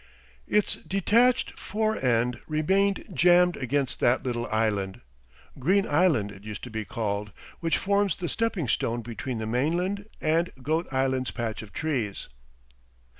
[0.47, 5.01] Its detached fore end remained jammed against that little island,
[5.59, 10.09] Green Island it used to be called, which forms the stepping stone between the mainland
[10.19, 12.29] and Goat Island's patch of trees.